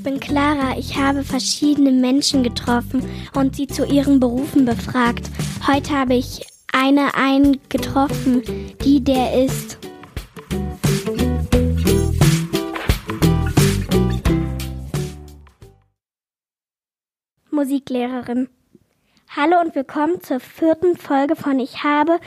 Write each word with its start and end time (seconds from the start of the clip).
ich 0.00 0.04
bin 0.04 0.18
Clara. 0.18 0.78
Ich 0.78 0.96
habe 0.96 1.22
verschiedene 1.22 1.90
Menschen 1.90 2.42
getroffen 2.42 3.06
und 3.34 3.54
sie 3.54 3.66
zu 3.66 3.84
ihren 3.84 4.18
Berufen 4.18 4.64
befragt. 4.64 5.30
Heute 5.66 5.90
habe 5.90 6.14
ich 6.14 6.46
eine 6.72 7.14
eingetroffen, 7.14 8.42
die 8.82 9.04
der 9.04 9.44
ist. 9.44 9.78
Musiklehrerin. 17.50 18.48
Hallo 19.36 19.60
und 19.60 19.74
willkommen 19.74 20.22
zur 20.22 20.40
vierten 20.40 20.96
Folge 20.96 21.36
von 21.36 21.58
Ich 21.58 21.84
habe 21.84 22.18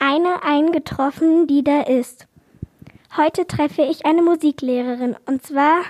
eine 0.00 0.42
eingetroffen, 0.42 1.46
die 1.46 1.62
da 1.62 1.82
ist. 1.82 2.26
Heute 3.16 3.46
treffe 3.46 3.82
ich 3.82 4.04
eine 4.04 4.22
Musiklehrerin 4.22 5.14
und 5.26 5.46
zwar 5.46 5.84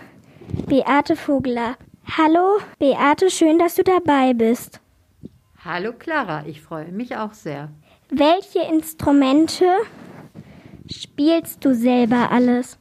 Beate 0.67 1.17
Vogler. 1.17 1.77
Hallo 2.17 2.59
Beate, 2.79 3.31
schön, 3.31 3.59
dass 3.59 3.75
du 3.75 3.83
dabei 3.85 4.35
bist. 4.35 4.81
Hallo 5.65 5.93
Clara, 5.93 6.45
ich 6.47 6.61
freue 6.61 6.91
mich 6.91 7.17
auch 7.17 7.35
sehr. 7.35 7.71
Welche 8.11 8.61
Instrumente 8.73 9.67
spielst 10.91 11.65
du 11.65 11.75
selber 11.75 12.31
alles? 12.31 12.79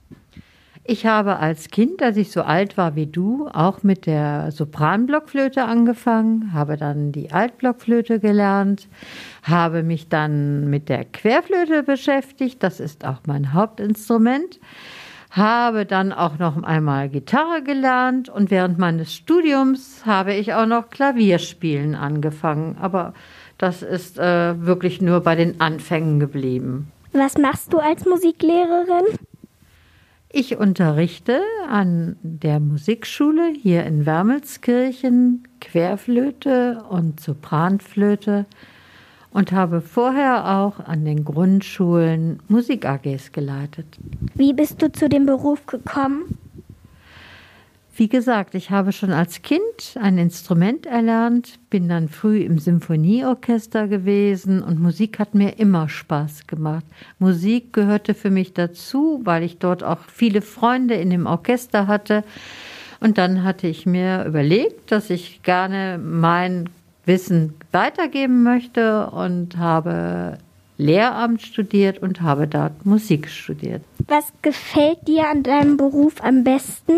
Ich 0.91 1.05
habe 1.05 1.38
als 1.38 1.68
Kind, 1.68 2.02
als 2.02 2.18
ich 2.18 2.32
so 2.32 2.41
alt 2.41 2.76
war 2.76 2.95
wie 2.95 3.05
du, 3.05 3.48
auch 3.54 3.84
mit 3.84 4.07
der 4.07 4.52
Sopranblockflöte 4.52 5.63
angefangen, 5.63 6.52
habe 6.52 6.77
dann 6.77 7.12
die 7.12 7.32
Altblockflöte 7.32 8.20
gelernt, 8.20 8.88
habe 9.44 9.84
mich 9.84 10.10
dann 10.10 10.68
mit 10.68 10.90
der 10.90 11.05
Querflöte 11.05 11.84
beschäftigt, 11.84 12.63
das 12.63 12.80
ist 12.80 13.05
auch 13.05 13.20
mein 13.27 13.54
Hauptinstrument, 13.54 14.60
habe 15.30 15.86
dann 15.86 16.12
auch 16.12 16.40
noch 16.40 16.62
einmal 16.64 17.10
Gitarre 17.10 17.62
gelernt 17.63 18.30
und 18.30 18.49
während 18.49 18.80
meines 18.80 19.13
Studiums 19.13 20.05
habe 20.05 20.34
ich 20.34 20.54
auch 20.54 20.66
noch 20.66 20.90
Klavierspielen 20.90 21.96
angefangen, 21.96 22.77
aber 22.80 23.13
das 23.58 23.84
ist 23.84 24.18
äh, 24.18 24.66
wirklich 24.66 25.02
nur 25.02 25.21
bei 25.21 25.36
den 25.36 25.62
Anfängen 25.62 26.20
geblieben. 26.20 26.91
Was 27.12 27.38
machst 27.38 27.74
du 27.74 27.77
als 27.77 28.05
Musiklehrerin? 28.05 29.18
Ich 30.32 30.58
unterrichte 30.58 31.41
an 31.68 32.16
der 32.21 32.60
Musikschule 32.60 33.52
hier 33.52 33.84
in 33.86 34.05
Wermelskirchen 34.05 35.48
Querflöte 35.60 36.84
und 36.88 37.20
Sopranflöte 37.20 38.46
und 39.32 39.52
habe 39.52 39.82
vorher 39.82 40.58
auch 40.58 40.80
an 40.80 41.05
den 41.05 41.24
Grundschulen 41.24 42.40
Musik 42.48 42.85
AGs 42.85 43.32
geleitet. 43.32 43.86
Wie 44.34 44.54
bist 44.54 44.82
du 44.82 44.91
zu 44.91 45.10
dem 45.10 45.26
Beruf 45.26 45.66
gekommen? 45.66 46.38
Wie 47.99 48.08
gesagt, 48.08 48.55
ich 48.55 48.71
habe 48.71 48.94
schon 48.94 49.12
als 49.12 49.41
Kind 49.41 49.98
ein 49.99 50.18
Instrument 50.18 50.86
erlernt, 50.86 51.60
bin 51.70 51.90
dann 51.90 52.08
früh 52.08 52.40
im 52.40 52.58
Symphonieorchester 52.58 53.90
gewesen 53.90 54.63
und 54.63 54.80
Musik 54.80 55.20
hat 55.20 55.36
mir 55.36 55.60
immer 55.60 55.90
Spaß 55.90 56.48
gemacht. 56.48 56.86
Musik 57.20 57.74
gehörte 57.74 58.14
für 58.14 58.30
mich 58.30 58.54
dazu, 58.54 59.20
weil 59.26 59.43
ich 59.43 59.58
dort 59.58 59.84
auch 59.84 59.99
viele 60.08 60.41
Freunde 60.41 60.93
in 60.93 61.10
dem 61.10 61.26
Orchester 61.26 61.88
hatte. 61.88 62.24
Und 63.02 63.18
dann 63.18 63.43
hatte 63.43 63.68
ich 63.68 63.86
mir 63.86 64.24
überlegt, 64.24 64.94
dass 64.94 65.09
ich 65.09 65.44
gerne 65.44 66.00
mein 66.02 66.69
Wissen 67.09 67.56
weitergeben 67.72 68.44
möchte 68.44 69.07
und 69.07 69.57
habe 69.57 70.38
Lehramt 70.78 71.41
studiert 71.41 71.97
und 72.02 72.22
habe 72.22 72.47
dort 72.47 72.85
Musik 72.85 73.28
studiert. 73.28 73.84
Was 74.07 74.31
gefällt 74.44 75.07
dir 75.07 75.28
an 75.28 75.44
deinem 75.44 75.75
Beruf 75.75 76.24
am 76.24 76.46
besten? 76.46 76.94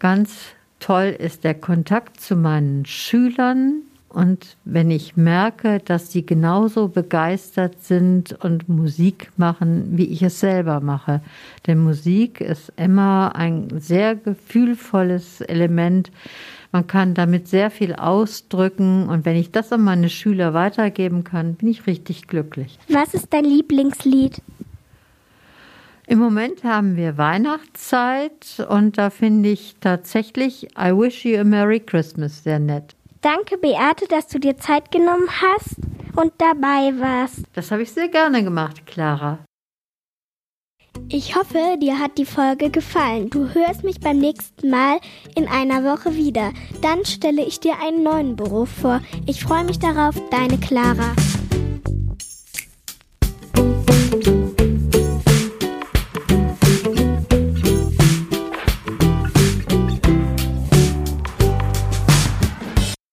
Ganz 0.00 0.48
toll 0.80 1.16
ist 1.18 1.44
der 1.44 1.54
Kontakt 1.54 2.20
zu 2.20 2.34
meinen 2.34 2.84
Schülern. 2.84 3.84
Und 4.12 4.56
wenn 4.64 4.90
ich 4.90 5.16
merke, 5.16 5.78
dass 5.78 6.10
sie 6.10 6.26
genauso 6.26 6.88
begeistert 6.88 7.80
sind 7.80 8.32
und 8.44 8.68
Musik 8.68 9.30
machen, 9.36 9.96
wie 9.96 10.06
ich 10.06 10.22
es 10.22 10.40
selber 10.40 10.80
mache. 10.80 11.20
Denn 11.68 11.78
Musik 11.78 12.40
ist 12.40 12.72
immer 12.76 13.36
ein 13.36 13.68
sehr 13.78 14.16
gefühlvolles 14.16 15.42
Element. 15.42 16.10
Man 16.72 16.88
kann 16.88 17.14
damit 17.14 17.46
sehr 17.46 17.70
viel 17.70 17.94
ausdrücken. 17.94 19.08
Und 19.08 19.24
wenn 19.24 19.36
ich 19.36 19.52
das 19.52 19.72
an 19.72 19.82
meine 19.82 20.08
Schüler 20.08 20.54
weitergeben 20.54 21.22
kann, 21.22 21.54
bin 21.54 21.68
ich 21.68 21.86
richtig 21.86 22.26
glücklich. 22.26 22.80
Was 22.88 23.14
ist 23.14 23.32
dein 23.32 23.44
Lieblingslied? 23.44 24.42
Im 26.08 26.18
Moment 26.18 26.64
haben 26.64 26.96
wir 26.96 27.16
Weihnachtszeit 27.16 28.66
und 28.68 28.98
da 28.98 29.10
finde 29.10 29.50
ich 29.50 29.76
tatsächlich 29.78 30.64
I 30.76 30.90
Wish 30.90 31.24
You 31.24 31.38
a 31.38 31.44
Merry 31.44 31.78
Christmas 31.78 32.42
sehr 32.42 32.58
nett. 32.58 32.96
Danke, 33.20 33.58
Beate, 33.58 34.06
dass 34.08 34.28
du 34.28 34.38
dir 34.38 34.56
Zeit 34.56 34.90
genommen 34.90 35.28
hast 35.42 35.76
und 36.16 36.32
dabei 36.38 36.98
warst. 36.98 37.42
Das 37.52 37.70
habe 37.70 37.82
ich 37.82 37.92
sehr 37.92 38.08
gerne 38.08 38.42
gemacht, 38.42 38.86
Clara. 38.86 39.40
Ich 41.08 41.36
hoffe, 41.36 41.76
dir 41.80 41.98
hat 41.98 42.18
die 42.18 42.24
Folge 42.24 42.70
gefallen. 42.70 43.30
Du 43.30 43.52
hörst 43.52 43.84
mich 43.84 44.00
beim 44.00 44.18
nächsten 44.18 44.70
Mal 44.70 44.98
in 45.34 45.48
einer 45.48 45.84
Woche 45.84 46.14
wieder. 46.14 46.52
Dann 46.82 47.04
stelle 47.04 47.42
ich 47.44 47.60
dir 47.60 47.74
einen 47.80 48.02
neuen 48.02 48.36
Beruf 48.36 48.70
vor. 48.70 49.00
Ich 49.26 49.42
freue 49.42 49.64
mich 49.64 49.78
darauf, 49.78 50.14
deine 50.30 50.58
Clara. 50.58 51.14